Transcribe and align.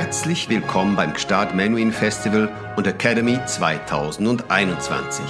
Herzlich 0.00 0.48
willkommen 0.48 0.96
beim 0.96 1.12
Gstaad 1.12 1.54
Menuhin 1.54 1.92
Festival 1.92 2.48
und 2.78 2.86
Academy 2.86 3.38
2021. 3.44 5.22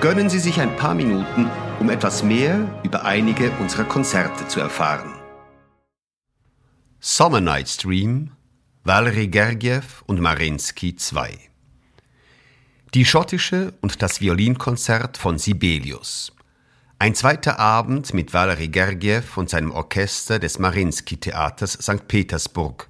Gönnen 0.00 0.28
Sie 0.28 0.40
sich 0.40 0.60
ein 0.60 0.74
paar 0.74 0.96
Minuten, 0.96 1.48
um 1.78 1.88
etwas 1.88 2.24
mehr 2.24 2.58
über 2.82 3.04
einige 3.04 3.52
unserer 3.60 3.84
Konzerte 3.84 4.48
zu 4.48 4.58
erfahren. 4.58 5.14
Summer 6.98 7.40
Night 7.40 7.68
Stream, 7.68 8.32
Valery 8.82 9.28
Gergiev 9.28 10.02
und 10.06 10.20
Marinsky 10.20 10.96
2. 10.96 11.38
Die 12.94 13.04
schottische 13.04 13.74
und 13.80 14.02
das 14.02 14.20
Violinkonzert 14.20 15.16
von 15.16 15.38
Sibelius. 15.38 16.32
Ein 16.98 17.14
zweiter 17.14 17.60
Abend 17.60 18.12
mit 18.12 18.34
Valery 18.34 18.66
Gergiev 18.66 19.36
und 19.36 19.50
seinem 19.50 19.70
Orchester 19.70 20.40
des 20.40 20.58
Marinsky 20.58 21.16
Theaters 21.16 21.74
St. 21.74 22.08
Petersburg 22.08 22.88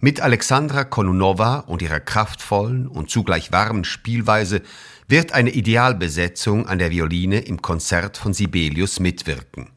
mit 0.00 0.20
Alexandra 0.20 0.84
Konunova 0.84 1.60
und 1.60 1.82
ihrer 1.82 2.00
kraftvollen 2.00 2.86
und 2.86 3.10
zugleich 3.10 3.50
warmen 3.50 3.84
Spielweise 3.84 4.62
wird 5.08 5.32
eine 5.32 5.50
Idealbesetzung 5.50 6.66
an 6.66 6.78
der 6.78 6.90
Violine 6.90 7.40
im 7.40 7.62
Konzert 7.62 8.16
von 8.16 8.32
Sibelius 8.32 9.00
mitwirken. 9.00 9.70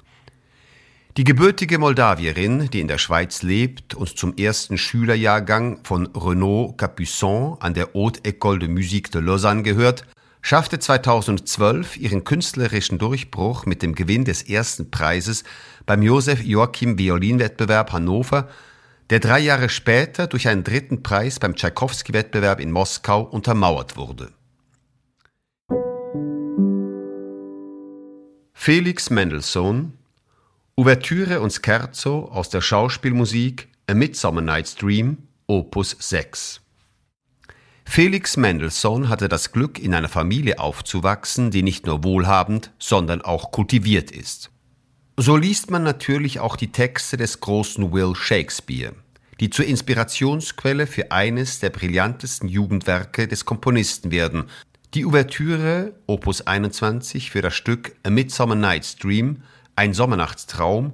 Die 1.17 1.23
gebürtige 1.23 1.77
Moldawierin, 1.77 2.69
die 2.69 2.79
in 2.79 2.87
der 2.87 2.97
Schweiz 2.97 3.41
lebt 3.41 3.95
und 3.95 4.17
zum 4.17 4.35
ersten 4.37 4.77
Schülerjahrgang 4.77 5.79
von 5.83 6.07
Renaud 6.15 6.77
Capuçon 6.77 7.57
an 7.59 7.73
der 7.73 7.89
Haute 7.93 8.21
École 8.21 8.59
de 8.59 8.69
Musique 8.69 9.11
de 9.11 9.21
Lausanne 9.21 9.63
gehört, 9.63 10.05
schaffte 10.41 10.79
2012 10.79 11.97
ihren 11.97 12.23
künstlerischen 12.23 12.97
Durchbruch 12.97 13.65
mit 13.65 13.81
dem 13.81 13.93
Gewinn 13.93 14.23
des 14.23 14.43
ersten 14.43 14.89
Preises 14.89 15.43
beim 15.85 16.01
Josef 16.01 16.43
Joachim 16.43 16.97
Violinwettbewerb 16.97 17.91
Hannover 17.91 18.47
der 19.11 19.19
drei 19.19 19.39
Jahre 19.39 19.67
später 19.67 20.25
durch 20.25 20.47
einen 20.47 20.63
dritten 20.63 21.03
Preis 21.03 21.37
beim 21.37 21.55
Tschaikowski-Wettbewerb 21.55 22.61
in 22.61 22.71
Moskau 22.71 23.21
untermauert 23.23 23.97
wurde. 23.97 24.31
Felix 28.53 29.09
Mendelssohn 29.09 29.97
Ouvertüre 30.77 31.41
und 31.41 31.51
Scherzo 31.51 32.29
aus 32.31 32.49
der 32.49 32.61
Schauspielmusik 32.61 33.67
A 33.87 33.93
Midsummer 33.93 34.39
Night's 34.39 34.75
Dream, 34.75 35.17
Opus 35.45 35.97
6 35.99 36.61
Felix 37.83 38.37
Mendelssohn 38.37 39.09
hatte 39.09 39.27
das 39.27 39.51
Glück, 39.51 39.77
in 39.77 39.93
einer 39.93 40.07
Familie 40.07 40.57
aufzuwachsen, 40.57 41.51
die 41.51 41.63
nicht 41.63 41.85
nur 41.85 42.05
wohlhabend, 42.05 42.71
sondern 42.79 43.21
auch 43.21 43.51
kultiviert 43.51 44.11
ist. 44.11 44.50
So 45.23 45.37
liest 45.37 45.69
man 45.69 45.83
natürlich 45.83 46.39
auch 46.39 46.55
die 46.55 46.71
Texte 46.71 47.15
des 47.15 47.41
großen 47.41 47.93
Will 47.93 48.15
Shakespeare, 48.15 48.95
die 49.39 49.51
zur 49.51 49.65
Inspirationsquelle 49.65 50.87
für 50.87 51.11
eines 51.11 51.59
der 51.59 51.69
brillantesten 51.69 52.49
Jugendwerke 52.49 53.27
des 53.27 53.45
Komponisten 53.45 54.09
werden. 54.09 54.45
Die 54.95 55.05
Ouvertüre 55.05 55.93
Opus 56.07 56.47
21 56.47 57.29
für 57.29 57.43
das 57.43 57.53
Stück 57.53 57.95
A 58.01 58.09
Midsummer 58.09 58.55
Night's 58.55 58.95
Dream, 58.95 59.43
ein 59.75 59.93
Sommernachtstraum, 59.93 60.93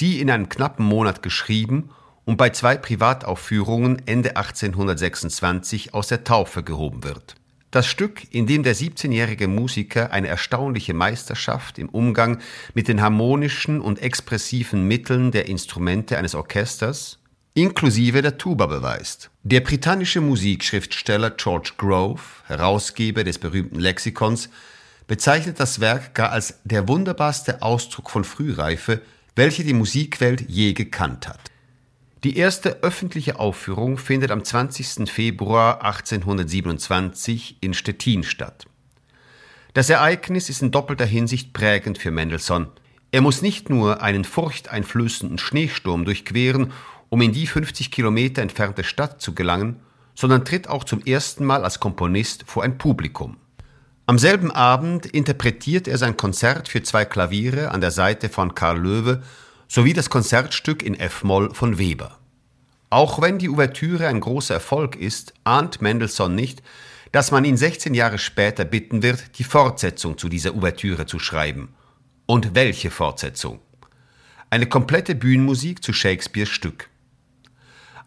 die 0.00 0.22
in 0.22 0.30
einem 0.30 0.48
knappen 0.48 0.86
Monat 0.86 1.22
geschrieben 1.22 1.90
und 2.24 2.38
bei 2.38 2.48
zwei 2.48 2.78
Privataufführungen 2.78 4.00
Ende 4.06 4.38
1826 4.38 5.92
aus 5.92 6.08
der 6.08 6.24
Taufe 6.24 6.62
gehoben 6.62 7.04
wird. 7.04 7.37
Das 7.70 7.86
Stück, 7.86 8.22
in 8.32 8.46
dem 8.46 8.62
der 8.62 8.74
17-jährige 8.74 9.46
Musiker 9.46 10.10
eine 10.10 10.28
erstaunliche 10.28 10.94
Meisterschaft 10.94 11.78
im 11.78 11.90
Umgang 11.90 12.40
mit 12.72 12.88
den 12.88 13.02
harmonischen 13.02 13.82
und 13.82 14.00
expressiven 14.00 14.88
Mitteln 14.88 15.32
der 15.32 15.48
Instrumente 15.48 16.16
eines 16.16 16.34
Orchesters, 16.34 17.18
inklusive 17.52 18.22
der 18.22 18.38
Tuba 18.38 18.66
beweist. 18.66 19.30
Der 19.42 19.60
britannische 19.60 20.22
Musikschriftsteller 20.22 21.30
George 21.30 21.72
Grove, 21.76 22.22
Herausgeber 22.46 23.22
des 23.22 23.38
berühmten 23.38 23.80
Lexikons, 23.80 24.48
bezeichnet 25.06 25.60
das 25.60 25.80
Werk 25.80 26.14
gar 26.14 26.32
als 26.32 26.60
der 26.64 26.88
wunderbarste 26.88 27.60
Ausdruck 27.60 28.10
von 28.10 28.24
Frühreife, 28.24 29.02
welche 29.36 29.64
die 29.64 29.74
Musikwelt 29.74 30.48
je 30.48 30.72
gekannt 30.72 31.28
hat. 31.28 31.50
Die 32.24 32.36
erste 32.36 32.82
öffentliche 32.82 33.38
Aufführung 33.38 33.96
findet 33.96 34.32
am 34.32 34.42
20. 34.42 35.08
Februar 35.08 35.84
1827 35.84 37.58
in 37.60 37.74
Stettin 37.74 38.24
statt. 38.24 38.66
Das 39.72 39.88
Ereignis 39.88 40.48
ist 40.48 40.60
in 40.60 40.72
doppelter 40.72 41.04
Hinsicht 41.04 41.52
prägend 41.52 41.98
für 41.98 42.10
Mendelssohn. 42.10 42.66
Er 43.12 43.20
muss 43.20 43.40
nicht 43.40 43.70
nur 43.70 44.02
einen 44.02 44.24
furchteinflößenden 44.24 45.38
Schneesturm 45.38 46.04
durchqueren, 46.04 46.72
um 47.08 47.22
in 47.22 47.32
die 47.32 47.46
50 47.46 47.92
Kilometer 47.92 48.42
entfernte 48.42 48.82
Stadt 48.82 49.22
zu 49.22 49.32
gelangen, 49.32 49.76
sondern 50.16 50.44
tritt 50.44 50.68
auch 50.68 50.82
zum 50.82 51.00
ersten 51.04 51.44
Mal 51.44 51.62
als 51.62 51.78
Komponist 51.78 52.42
vor 52.48 52.64
ein 52.64 52.78
Publikum. 52.78 53.36
Am 54.06 54.18
selben 54.18 54.50
Abend 54.50 55.06
interpretiert 55.06 55.86
er 55.86 55.98
sein 55.98 56.16
Konzert 56.16 56.66
für 56.66 56.82
zwei 56.82 57.04
Klaviere 57.04 57.70
an 57.70 57.80
der 57.80 57.92
Seite 57.92 58.28
von 58.28 58.56
Karl 58.56 58.80
Löwe 58.80 59.22
sowie 59.68 59.92
das 59.92 60.10
Konzertstück 60.10 60.82
in 60.82 60.98
F-Moll 60.98 61.54
von 61.54 61.78
Weber. 61.78 62.18
Auch 62.90 63.20
wenn 63.20 63.38
die 63.38 63.50
Ouvertüre 63.50 64.08
ein 64.08 64.20
großer 64.20 64.54
Erfolg 64.54 64.96
ist, 64.96 65.34
ahnt 65.44 65.82
Mendelssohn 65.82 66.34
nicht, 66.34 66.62
dass 67.12 67.30
man 67.30 67.44
ihn 67.44 67.56
16 67.56 67.94
Jahre 67.94 68.18
später 68.18 68.64
bitten 68.64 69.02
wird, 69.02 69.38
die 69.38 69.44
Fortsetzung 69.44 70.16
zu 70.16 70.28
dieser 70.28 70.54
Ouvertüre 70.54 71.06
zu 71.06 71.18
schreiben. 71.18 71.74
Und 72.26 72.54
welche 72.54 72.90
Fortsetzung? 72.90 73.60
Eine 74.50 74.66
komplette 74.66 75.14
Bühnenmusik 75.14 75.84
zu 75.84 75.92
Shakespeares 75.92 76.48
Stück. 76.48 76.88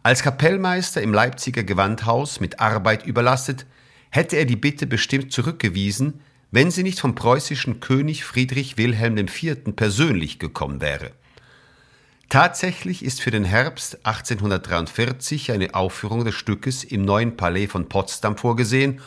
Als 0.04 0.24
Kapellmeister 0.24 1.02
im 1.02 1.14
Leipziger 1.14 1.64
Gewandhaus 1.64 2.40
mit 2.40 2.60
Arbeit 2.60 3.06
überlastet, 3.06 3.68
hätte 4.10 4.36
er 4.38 4.46
die 4.46 4.56
Bitte 4.56 4.88
bestimmt 4.88 5.32
zurückgewiesen, 5.32 6.22
wenn 6.50 6.72
sie 6.72 6.84
nicht 6.84 7.00
vom 7.00 7.14
preußischen 7.14 7.80
König 7.80 8.26
Friedrich 8.26 8.78
Wilhelm 8.78 9.18
IV. 9.18 9.76
persönlich 9.76 10.40
gekommen 10.40 10.82
wäre. 10.82 11.12
Tatsächlich 12.32 13.04
ist 13.04 13.22
für 13.22 13.30
den 13.30 13.44
Herbst 13.44 14.06
1843 14.06 15.52
eine 15.52 15.76
Aufführung 15.76 16.24
des 16.24 16.34
Stückes 16.34 16.86
im 16.86 17.02
neuen 17.02 17.36
Palais 17.36 17.68
von 17.68 17.90
Potsdam 17.90 18.38
vorgesehen 18.38 19.02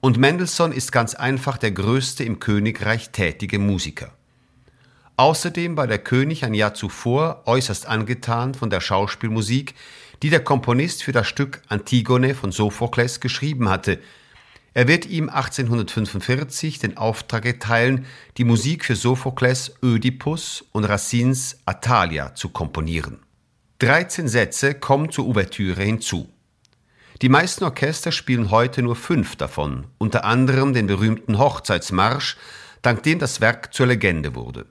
und 0.00 0.16
Mendelssohn 0.16 0.70
ist 0.70 0.92
ganz 0.92 1.16
einfach 1.16 1.58
der 1.58 1.72
größte 1.72 2.22
im 2.22 2.38
Königreich 2.38 3.10
tätige 3.10 3.58
Musiker. 3.58 4.12
Außerdem 5.16 5.76
war 5.76 5.88
der 5.88 5.98
König 5.98 6.44
ein 6.44 6.54
Jahr 6.54 6.72
zuvor 6.72 7.42
äußerst 7.46 7.88
angetan 7.88 8.54
von 8.54 8.70
der 8.70 8.80
Schauspielmusik, 8.80 9.74
die 10.22 10.30
der 10.30 10.44
Komponist 10.44 11.02
für 11.02 11.10
das 11.10 11.26
Stück 11.26 11.62
Antigone 11.66 12.36
von 12.36 12.52
Sophokles 12.52 13.18
geschrieben 13.18 13.70
hatte, 13.70 13.98
er 14.74 14.88
wird 14.88 15.06
ihm 15.06 15.28
1845 15.28 16.78
den 16.78 16.96
Auftrag 16.96 17.44
erteilen, 17.44 18.06
die 18.38 18.44
Musik 18.44 18.86
für 18.86 18.96
Sophokles 18.96 19.74
Ödipus 19.82 20.64
und 20.72 20.84
Racines 20.84 21.58
Atalia 21.66 22.34
zu 22.34 22.48
komponieren. 22.48 23.20
13 23.80 24.28
Sätze 24.28 24.74
kommen 24.74 25.10
zur 25.10 25.26
Ouvertüre 25.26 25.82
hinzu. 25.82 26.30
Die 27.20 27.28
meisten 27.28 27.64
Orchester 27.64 28.12
spielen 28.12 28.50
heute 28.50 28.82
nur 28.82 28.96
fünf 28.96 29.36
davon, 29.36 29.86
unter 29.98 30.24
anderem 30.24 30.72
den 30.72 30.86
berühmten 30.86 31.38
Hochzeitsmarsch, 31.38 32.36
dank 32.80 33.02
dem 33.02 33.18
das 33.18 33.40
Werk 33.40 33.74
zur 33.74 33.88
Legende 33.88 34.34
wurde, 34.34 34.66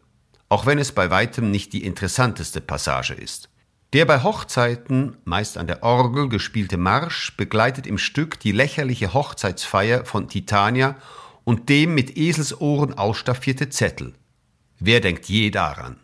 auch 0.49 0.65
wenn 0.65 0.79
es 0.79 0.91
bei 0.91 1.11
weitem 1.11 1.51
nicht 1.51 1.73
die 1.73 1.85
interessanteste 1.85 2.59
Passage 2.59 3.13
ist. 3.13 3.50
Der 3.93 4.05
bei 4.05 4.23
Hochzeiten, 4.23 5.17
meist 5.25 5.57
an 5.57 5.67
der 5.67 5.83
Orgel 5.83 6.29
gespielte 6.29 6.77
Marsch 6.77 7.35
begleitet 7.35 7.85
im 7.85 7.97
Stück 7.97 8.39
die 8.39 8.53
lächerliche 8.53 9.13
Hochzeitsfeier 9.13 10.05
von 10.05 10.29
Titania 10.29 10.95
und 11.43 11.67
dem 11.67 11.93
mit 11.93 12.15
Eselsohren 12.15 12.97
ausstaffierte 12.97 13.67
Zettel. 13.67 14.13
Wer 14.79 15.01
denkt 15.01 15.25
je 15.25 15.49
daran? 15.49 15.97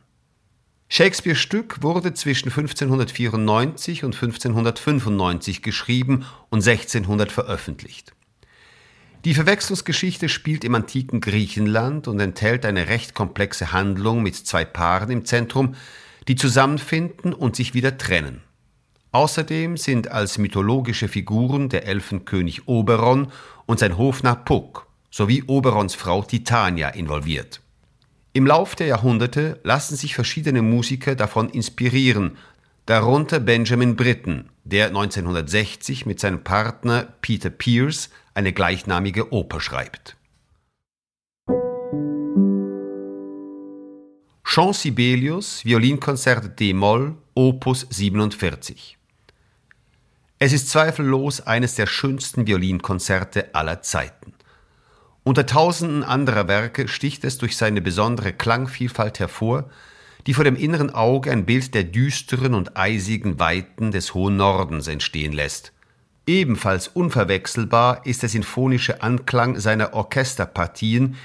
Shakespeares 0.89 1.39
Stück 1.39 1.81
wurde 1.81 2.13
zwischen 2.13 2.49
1594 2.49 4.03
und 4.03 4.15
1595 4.15 5.61
geschrieben 5.61 6.25
und 6.49 6.67
1600 6.67 7.31
veröffentlicht. 7.31 8.13
Die 9.23 9.33
Verwechslungsgeschichte 9.33 10.27
spielt 10.27 10.65
im 10.65 10.75
antiken 10.75 11.21
Griechenland 11.21 12.09
und 12.09 12.19
enthält 12.19 12.65
eine 12.65 12.89
recht 12.89 13.13
komplexe 13.13 13.71
Handlung 13.71 14.23
mit 14.23 14.35
zwei 14.35 14.65
Paaren 14.65 15.09
im 15.09 15.23
Zentrum, 15.23 15.75
die 16.27 16.35
zusammenfinden 16.35 17.33
und 17.33 17.55
sich 17.55 17.73
wieder 17.73 17.97
trennen. 17.97 18.41
Außerdem 19.11 19.77
sind 19.77 20.11
als 20.11 20.37
mythologische 20.37 21.07
Figuren 21.07 21.69
der 21.69 21.87
Elfenkönig 21.87 22.67
Oberon 22.67 23.31
und 23.65 23.79
sein 23.79 23.97
Hofnarr 23.97 24.43
Puck 24.43 24.87
sowie 25.09 25.43
Oberons 25.47 25.95
Frau 25.95 26.21
Titania 26.21 26.89
involviert. 26.89 27.61
Im 28.33 28.45
Lauf 28.45 28.75
der 28.75 28.87
Jahrhunderte 28.87 29.59
lassen 29.63 29.95
sich 29.95 30.13
verschiedene 30.13 30.61
Musiker 30.61 31.15
davon 31.15 31.49
inspirieren, 31.49 32.37
darunter 32.85 33.39
Benjamin 33.39 33.95
Britten, 33.95 34.49
der 34.63 34.87
1960 34.87 36.05
mit 36.05 36.19
seinem 36.19 36.43
Partner 36.43 37.07
Peter 37.21 37.49
Pierce 37.49 38.09
eine 38.33 38.53
gleichnamige 38.53 39.31
Oper 39.33 39.59
schreibt. 39.59 40.16
Jean 44.49 44.71
Sibelius, 44.71 45.65
Violinkonzert 45.65 46.57
D-Moll, 46.57 47.17
Opus 47.35 47.85
47. 47.89 48.97
Es 50.39 50.53
ist 50.53 50.69
zweifellos 50.69 51.41
eines 51.41 51.75
der 51.75 51.85
schönsten 51.85 52.47
Violinkonzerte 52.47 53.53
aller 53.53 53.81
Zeiten. 53.81 54.33
Unter 55.25 55.45
tausenden 55.45 56.05
anderer 56.05 56.47
Werke 56.47 56.87
sticht 56.87 57.25
es 57.25 57.37
durch 57.37 57.57
seine 57.57 57.81
besondere 57.81 58.31
Klangvielfalt 58.31 59.19
hervor, 59.19 59.69
die 60.27 60.33
vor 60.33 60.45
dem 60.45 60.55
inneren 60.55 60.91
Auge 60.91 61.29
ein 61.29 61.45
Bild 61.45 61.73
der 61.73 61.83
düsteren 61.83 62.53
und 62.53 62.77
eisigen 62.77 63.39
Weiten 63.39 63.91
des 63.91 64.13
hohen 64.13 64.37
Nordens 64.37 64.87
entstehen 64.87 65.33
lässt. 65.33 65.73
Ebenfalls 66.25 66.87
unverwechselbar 66.87 68.05
ist 68.05 68.21
der 68.21 68.29
sinfonische 68.29 69.03
Anklang 69.03 69.59
seiner 69.59 69.93
Orchesterpartien, 69.93 71.17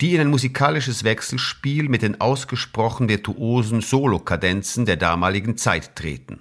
die 0.00 0.14
in 0.14 0.20
ein 0.20 0.30
musikalisches 0.30 1.04
Wechselspiel 1.04 1.88
mit 1.88 2.02
den 2.02 2.20
ausgesprochen 2.20 3.08
virtuosen 3.08 3.80
Solokadenzen 3.82 4.86
der 4.86 4.96
damaligen 4.96 5.56
Zeit 5.56 5.94
treten. 5.94 6.40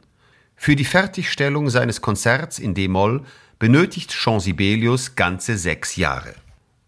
Für 0.56 0.76
die 0.76 0.86
Fertigstellung 0.86 1.70
seines 1.70 2.02
Konzerts 2.02 2.60
in 2.60 2.74
D-Moll 2.74 3.24
benötigt 3.60 4.12
Jean 4.12 4.40
Sibelius 4.40 5.16
ganze 5.16 5.58
sechs 5.58 5.96
Jahre. 5.96 6.34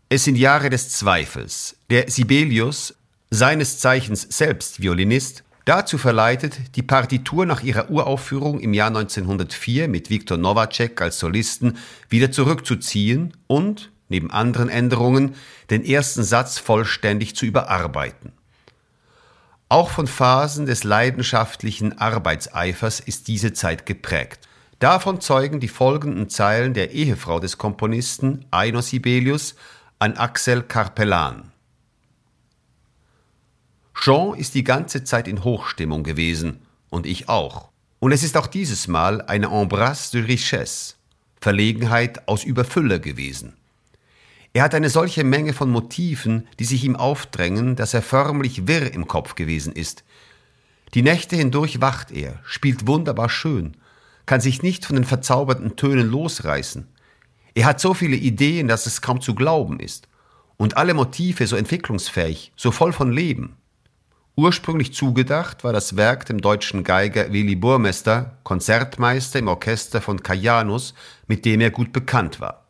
Es 0.09 0.23
sind 0.25 0.38
Jahre 0.38 0.69
des 0.69 0.89
Zweifels, 0.89 1.77
der 1.89 2.09
Sibelius, 2.09 2.95
seines 3.29 3.79
Zeichens 3.79 4.27
selbst 4.29 4.81
Violinist, 4.81 5.44
dazu 5.63 5.97
verleitet, 5.97 6.75
die 6.75 6.83
Partitur 6.83 7.45
nach 7.45 7.63
ihrer 7.63 7.89
Uraufführung 7.89 8.59
im 8.59 8.74
Jahr 8.74 8.88
1904 8.88 9.88
mit 9.88 10.09
Viktor 10.09 10.38
Novacek 10.38 11.01
als 11.01 11.19
Solisten 11.19 11.77
wieder 12.09 12.31
zurückzuziehen 12.31 13.33
und, 13.47 13.91
neben 14.11 14.29
anderen 14.29 14.69
Änderungen, 14.69 15.35
den 15.71 15.83
ersten 15.83 16.23
Satz 16.23 16.59
vollständig 16.59 17.35
zu 17.35 17.47
überarbeiten. 17.47 18.33
Auch 19.69 19.89
von 19.89 20.05
Phasen 20.05 20.65
des 20.65 20.83
leidenschaftlichen 20.83 21.97
Arbeitseifers 21.97 22.99
ist 22.99 23.27
diese 23.27 23.53
Zeit 23.53 23.85
geprägt. 23.85 24.47
Davon 24.79 25.21
zeugen 25.21 25.59
die 25.59 25.69
folgenden 25.69 26.29
Zeilen 26.29 26.73
der 26.73 26.91
Ehefrau 26.91 27.39
des 27.39 27.57
Komponisten 27.57 28.45
Aino 28.51 28.81
Sibelius 28.81 29.55
an 29.97 30.17
Axel 30.17 30.63
Carpellan. 30.63 31.51
Jean 33.93 34.33
ist 34.33 34.55
die 34.55 34.63
ganze 34.63 35.03
Zeit 35.03 35.27
in 35.27 35.43
Hochstimmung 35.43 36.03
gewesen 36.03 36.59
und 36.89 37.05
ich 37.05 37.29
auch. 37.29 37.69
Und 37.99 38.11
es 38.11 38.23
ist 38.23 38.35
auch 38.35 38.47
dieses 38.47 38.87
Mal 38.87 39.21
eine 39.21 39.51
Embrasse 39.51 40.17
de 40.17 40.25
Richesse, 40.25 40.95
Verlegenheit 41.39 42.27
aus 42.27 42.43
Überfülle 42.43 42.99
gewesen. 42.99 43.53
Er 44.53 44.63
hat 44.63 44.75
eine 44.75 44.89
solche 44.89 45.24
Menge 45.24 45.53
von 45.53 45.69
Motiven, 45.69 46.48
die 46.59 46.65
sich 46.65 46.83
ihm 46.83 46.98
aufdrängen, 46.98 47.75
dass 47.75 47.94
er 47.94 48.01
förmlich 48.01 48.68
wirr 48.68 48.94
im 48.94 49.07
Kopf 49.07 49.36
gewesen 49.36 49.74
ist. 49.74 50.03
Die 50.94 51.03
Nächte 51.03 51.38
hindurch 51.38 51.80
wacht 51.80 52.12
er, 52.12 52.39
spielt 52.44 52.86
wunderbar 52.86 53.30
schön, 53.30 53.77
kann 54.25 54.42
sich 54.42 54.62
nicht 54.62 54.86
von 54.86 54.98
den 54.98 55.06
verzauberten 55.06 55.77
Tönen 55.77 56.09
losreißen. 56.09 56.88
Er 57.53 57.65
hat 57.65 57.80
so 57.80 57.94
viele 57.94 58.18
Ideen, 58.18 58.68
dass 58.68 58.86
es 58.86 59.01
kaum 59.01 59.21
zu 59.21 59.36
glauben 59.36 59.80
ist. 59.80 60.07
Und 60.57 60.77
alle 60.77 60.94
Motive 60.94 61.48
so 61.48 61.56
entwicklungsfähig, 61.56 62.51
so 62.56 62.71
voll 62.71 62.94
von 62.94 63.12
Leben. 63.12 63.57
Ursprünglich 64.36 64.94
zugedacht 64.94 65.63
war 65.63 65.74
das 65.74 65.98
Werk 65.98 66.25
dem 66.25 66.39
deutschen 66.39 66.83
Geiger 66.83 67.33
Willy 67.33 67.56
Burmester, 67.56 68.38
Konzertmeister 68.44 69.39
im 69.39 69.48
Orchester 69.48 70.01
von 70.01 70.21
Kajanus, 70.21 70.94
mit 71.27 71.45
dem 71.45 71.62
er 71.62 71.71
gut 71.71 71.92
bekannt 71.92 72.39
war. 72.39 72.60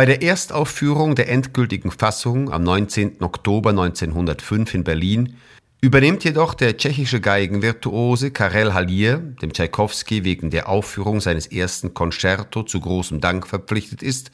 Bei 0.00 0.06
der 0.06 0.22
Erstaufführung 0.22 1.14
der 1.14 1.28
endgültigen 1.28 1.90
Fassung 1.90 2.50
am 2.50 2.62
19. 2.62 3.22
Oktober 3.22 3.68
1905 3.68 4.72
in 4.72 4.82
Berlin 4.82 5.36
übernimmt 5.82 6.24
jedoch 6.24 6.54
der 6.54 6.78
tschechische 6.78 7.20
Geigenvirtuose 7.20 8.30
Karel 8.30 8.72
Hallier, 8.72 9.18
dem 9.18 9.52
Tschaikowski 9.52 10.24
wegen 10.24 10.48
der 10.48 10.70
Aufführung 10.70 11.20
seines 11.20 11.48
ersten 11.48 11.92
Concerto 11.92 12.62
zu 12.62 12.80
großem 12.80 13.20
Dank 13.20 13.46
verpflichtet 13.46 14.02
ist, 14.02 14.30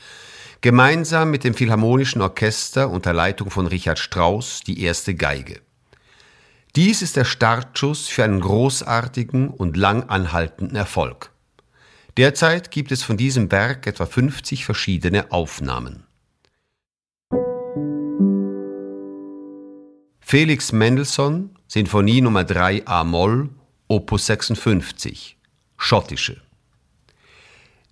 gemeinsam 0.61 1.33
mit 1.33 1.43
dem 1.43 1.55
Philharmonischen 1.55 2.23
Orchester 2.23 2.89
unter 2.89 3.13
Leitung 3.13 3.51
von 3.51 3.67
Richard 3.67 3.99
Strauss 3.99 4.61
die 4.65 4.81
erste 4.85 5.17
Geige. 5.17 5.59
Dies 6.77 7.03
ist 7.03 7.17
der 7.17 7.25
Startschuss 7.25 8.07
für 8.07 8.23
einen 8.23 8.39
großartigen 8.39 9.49
und 9.49 9.77
lang 9.77 10.05
anhaltenden 10.05 10.77
Erfolg. 10.77 11.33
Derzeit 12.17 12.71
gibt 12.71 12.93
es 12.93 13.03
von 13.03 13.19
diesem 13.19 13.53
Werk 13.53 13.87
etwa 13.87 14.07
50 14.07 14.65
verschiedene 14.65 15.33
Aufnahmen. 15.33 16.05
Felix 20.21 20.73
Mendelssohn, 20.73 21.51
Sinfonie 21.69 22.23
Nummer 22.23 22.45
3 22.45 22.87
A-Moll, 22.87 23.51
Opus 23.87 24.27
56, 24.27 25.37
schottische. 25.77 26.41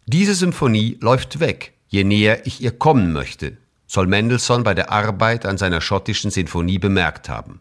Diese 0.07 0.35
Symphonie 0.35 0.97
läuft 1.01 1.39
weg, 1.41 1.75
je 1.89 2.03
näher 2.03 2.47
ich 2.47 2.63
ihr 2.63 2.73
kommen 2.73 3.13
möchte, 3.13 3.59
soll 3.87 4.07
Mendelssohn 4.07 4.65
bei 4.65 4.73
der 4.73 4.91
Arbeit 4.91 5.45
an 5.45 5.59
seiner 5.59 5.83
schottischen 5.83 6.31
Sinfonie 6.31 6.79
bemerkt 6.79 7.29
haben. 7.29 7.61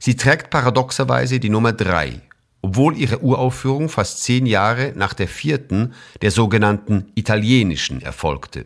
Sie 0.00 0.16
trägt 0.16 0.50
paradoxerweise 0.50 1.38
die 1.38 1.48
Nummer 1.48 1.72
drei, 1.72 2.20
obwohl 2.64 2.96
ihre 2.96 3.22
Uraufführung 3.22 3.90
fast 3.90 4.22
zehn 4.22 4.46
Jahre 4.46 4.94
nach 4.96 5.12
der 5.12 5.28
vierten, 5.28 5.92
der 6.22 6.30
sogenannten 6.30 7.12
italienischen, 7.14 8.00
erfolgte. 8.00 8.64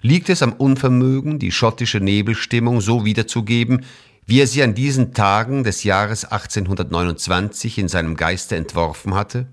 Liegt 0.00 0.30
es 0.30 0.42
am 0.42 0.54
Unvermögen, 0.54 1.38
die 1.38 1.52
schottische 1.52 2.00
Nebelstimmung 2.00 2.80
so 2.80 3.04
wiederzugeben, 3.04 3.84
wie 4.24 4.40
er 4.40 4.46
sie 4.46 4.62
an 4.62 4.74
diesen 4.74 5.12
Tagen 5.12 5.64
des 5.64 5.84
Jahres 5.84 6.24
1829 6.24 7.76
in 7.76 7.88
seinem 7.88 8.16
Geiste 8.16 8.56
entworfen 8.56 9.14
hatte? 9.14 9.48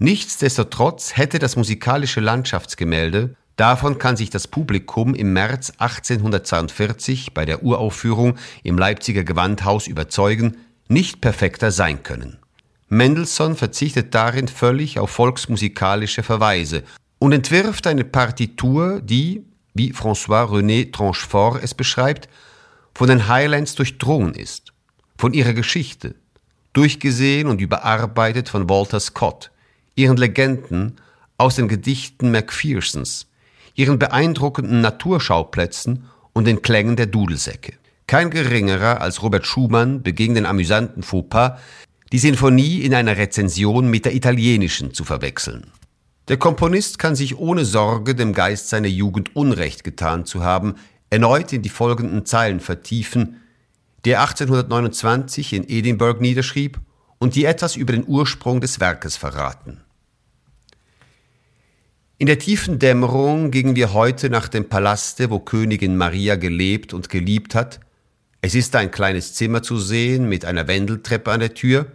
Nichtsdestotrotz 0.00 1.16
hätte 1.16 1.38
das 1.38 1.54
musikalische 1.54 2.20
Landschaftsgemälde, 2.20 3.36
Davon 3.54 3.98
kann 3.98 4.16
sich 4.16 4.30
das 4.30 4.48
Publikum 4.48 5.14
im 5.14 5.32
März 5.32 5.74
1842 5.78 7.34
bei 7.34 7.44
der 7.44 7.62
Uraufführung 7.62 8.36
im 8.64 8.76
Leipziger 8.76 9.22
Gewandhaus 9.22 9.86
überzeugen, 9.86 10.56
nicht 10.88 11.20
perfekter 11.20 11.70
sein 11.70 12.02
können. 12.02 12.38
Mendelssohn 12.88 13.56
verzichtet 13.56 14.14
darin 14.14 14.48
völlig 14.48 14.98
auf 14.98 15.10
volksmusikalische 15.10 16.22
Verweise 16.22 16.82
und 17.18 17.32
entwirft 17.32 17.86
eine 17.86 18.04
Partitur, 18.04 19.00
die, 19.00 19.44
wie 19.74 19.92
François 19.92 20.46
René 20.46 20.92
Tranchefort 20.92 21.62
es 21.62 21.74
beschreibt, 21.74 22.28
von 22.94 23.08
den 23.08 23.28
Highlands 23.28 23.74
durchdrungen 23.74 24.34
ist, 24.34 24.72
von 25.16 25.32
ihrer 25.32 25.52
Geschichte, 25.52 26.14
durchgesehen 26.72 27.48
und 27.48 27.60
überarbeitet 27.60 28.48
von 28.48 28.68
Walter 28.68 29.00
Scott, 29.00 29.50
ihren 29.94 30.16
Legenden 30.16 30.96
aus 31.38 31.56
den 31.56 31.68
Gedichten 31.68 32.30
Macphersons, 32.30 33.26
ihren 33.74 33.98
beeindruckenden 33.98 34.80
Naturschauplätzen 34.80 36.04
und 36.32 36.46
den 36.46 36.62
Klängen 36.62 36.96
der 36.96 37.06
Dudelsäcke. 37.06 37.74
Kein 38.06 38.30
geringerer 38.30 39.00
als 39.00 39.22
Robert 39.22 39.46
Schumann 39.46 40.02
beging 40.02 40.34
den 40.34 40.46
amüsanten 40.46 41.02
Fauxpas, 41.02 41.58
die 42.14 42.20
Sinfonie 42.20 42.82
in 42.82 42.94
einer 42.94 43.16
Rezension 43.16 43.90
mit 43.90 44.04
der 44.04 44.14
italienischen 44.14 44.94
zu 44.94 45.02
verwechseln. 45.02 45.72
Der 46.28 46.36
Komponist 46.36 47.00
kann 47.00 47.16
sich 47.16 47.36
ohne 47.38 47.64
Sorge, 47.64 48.14
dem 48.14 48.34
Geist 48.34 48.68
seiner 48.68 48.86
Jugend 48.86 49.34
Unrecht 49.34 49.82
getan 49.82 50.24
zu 50.24 50.44
haben, 50.44 50.76
erneut 51.10 51.52
in 51.52 51.62
die 51.62 51.70
folgenden 51.70 52.24
Zeilen 52.24 52.60
vertiefen, 52.60 53.40
der 54.04 54.20
1829 54.20 55.54
in 55.54 55.68
Edinburgh 55.68 56.20
niederschrieb 56.20 56.78
und 57.18 57.34
die 57.34 57.46
etwas 57.46 57.74
über 57.74 57.92
den 57.92 58.06
Ursprung 58.06 58.60
des 58.60 58.78
Werkes 58.78 59.16
verraten. 59.16 59.80
In 62.18 62.28
der 62.28 62.38
tiefen 62.38 62.78
Dämmerung 62.78 63.50
gingen 63.50 63.74
wir 63.74 63.92
heute 63.92 64.30
nach 64.30 64.46
dem 64.46 64.68
Palaste, 64.68 65.30
wo 65.30 65.40
Königin 65.40 65.96
Maria 65.96 66.36
gelebt 66.36 66.94
und 66.94 67.08
geliebt 67.08 67.56
hat. 67.56 67.80
Es 68.40 68.54
ist 68.54 68.76
ein 68.76 68.92
kleines 68.92 69.34
Zimmer 69.34 69.64
zu 69.64 69.78
sehen 69.78 70.28
mit 70.28 70.44
einer 70.44 70.68
Wendeltreppe 70.68 71.32
an 71.32 71.40
der 71.40 71.54
Tür. 71.54 71.90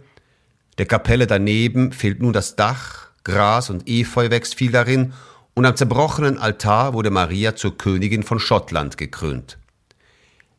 Der 0.78 0.86
Kapelle 0.86 1.26
daneben 1.26 1.92
fehlt 1.92 2.20
nun 2.20 2.32
das 2.32 2.56
Dach, 2.56 3.10
Gras 3.24 3.70
und 3.70 3.88
Efeu 3.88 4.30
wächst 4.30 4.54
viel 4.54 4.72
darin, 4.72 5.12
und 5.54 5.66
am 5.66 5.76
zerbrochenen 5.76 6.38
Altar 6.38 6.94
wurde 6.94 7.10
Maria 7.10 7.54
zur 7.56 7.76
Königin 7.76 8.22
von 8.22 8.38
Schottland 8.38 8.96
gekrönt. 8.96 9.58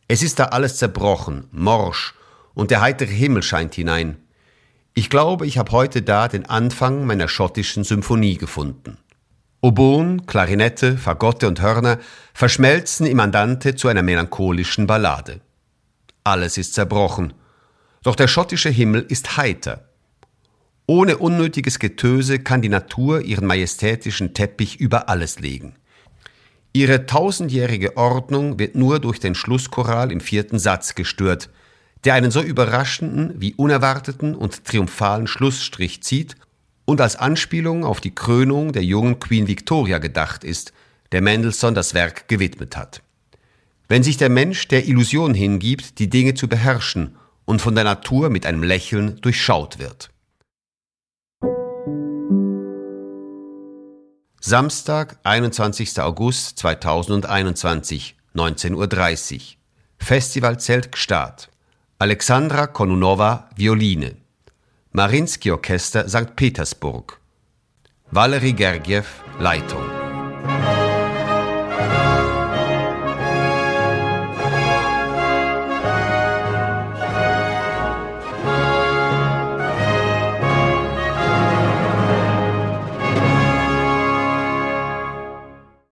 Es 0.07 0.21
ist 0.21 0.39
da 0.39 0.45
alles 0.45 0.77
zerbrochen, 0.77 1.47
morsch, 1.51 2.13
und 2.53 2.69
der 2.69 2.81
heitere 2.81 3.11
Himmel 3.11 3.43
scheint 3.43 3.75
hinein. 3.75 4.17
Ich 4.93 5.09
glaube, 5.09 5.47
ich 5.47 5.57
habe 5.57 5.71
heute 5.71 6.01
da 6.01 6.27
den 6.27 6.45
Anfang 6.45 7.05
meiner 7.05 7.29
schottischen 7.29 7.85
Symphonie 7.85 8.37
gefunden. 8.37 8.97
Oboen, 9.61 10.25
Klarinette, 10.25 10.97
Fagotte 10.97 11.47
und 11.47 11.61
Hörner 11.61 11.99
verschmelzen 12.33 13.05
im 13.05 13.19
Andante 13.19 13.75
zu 13.75 13.87
einer 13.87 14.01
melancholischen 14.01 14.87
Ballade. 14.87 15.39
Alles 16.23 16.57
ist 16.57 16.73
zerbrochen, 16.73 17.33
doch 18.03 18.15
der 18.15 18.27
schottische 18.27 18.69
Himmel 18.69 19.05
ist 19.07 19.37
heiter. 19.37 19.90
Ohne 20.93 21.19
unnötiges 21.19 21.79
Getöse 21.79 22.39
kann 22.39 22.61
die 22.61 22.67
Natur 22.67 23.21
ihren 23.21 23.47
majestätischen 23.47 24.33
Teppich 24.33 24.81
über 24.81 25.07
alles 25.07 25.39
legen. 25.39 25.75
Ihre 26.73 27.05
tausendjährige 27.05 27.95
Ordnung 27.95 28.59
wird 28.59 28.75
nur 28.75 28.99
durch 28.99 29.17
den 29.17 29.33
Schlusschoral 29.33 30.11
im 30.11 30.19
vierten 30.19 30.59
Satz 30.59 30.93
gestört, 30.93 31.49
der 32.03 32.15
einen 32.15 32.29
so 32.29 32.41
überraschenden 32.41 33.35
wie 33.39 33.53
unerwarteten 33.53 34.35
und 34.35 34.65
triumphalen 34.65 35.27
Schlussstrich 35.27 36.03
zieht 36.03 36.35
und 36.83 36.99
als 36.99 37.15
Anspielung 37.15 37.85
auf 37.85 38.01
die 38.01 38.13
Krönung 38.13 38.73
der 38.73 38.83
jungen 38.83 39.17
Queen 39.21 39.47
Victoria 39.47 39.97
gedacht 39.97 40.43
ist, 40.43 40.73
der 41.13 41.21
Mendelssohn 41.21 41.73
das 41.73 41.93
Werk 41.93 42.27
gewidmet 42.27 42.75
hat. 42.75 43.01
Wenn 43.87 44.03
sich 44.03 44.17
der 44.17 44.27
Mensch 44.27 44.67
der 44.67 44.85
Illusion 44.85 45.35
hingibt, 45.35 45.99
die 45.99 46.09
Dinge 46.09 46.33
zu 46.33 46.49
beherrschen 46.49 47.15
und 47.45 47.61
von 47.61 47.75
der 47.75 47.85
Natur 47.85 48.29
mit 48.29 48.45
einem 48.45 48.63
Lächeln 48.63 49.21
durchschaut 49.21 49.79
wird. 49.79 50.10
Samstag, 54.43 55.17
21. 55.23 55.99
August 55.99 56.57
2021, 56.57 58.15
19.30 58.33 58.73
Uhr. 58.75 59.39
Festivalzelt 59.99 60.91
Gstaad. 60.91 61.47
Alexandra 61.99 62.65
Konunova, 62.65 63.49
Violine. 63.55 64.15
Marinsky 64.93 65.51
Orchester 65.51 66.09
St. 66.09 66.35
Petersburg. 66.35 67.19
Valery 68.09 68.53
Gergiev, 68.53 69.05
Leitung. 69.39 69.90